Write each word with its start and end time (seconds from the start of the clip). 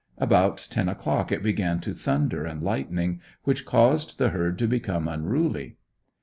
About 0.17 0.67
ten 0.71 0.89
o'clock 0.89 1.31
it 1.31 1.43
began 1.43 1.79
to 1.81 1.93
thunder 1.93 2.43
and 2.43 2.63
lightning, 2.63 3.21
which 3.43 3.67
caused 3.67 4.17
the 4.17 4.29
herd 4.29 4.57
to 4.57 4.67
become 4.67 5.07
unruly. 5.07 5.77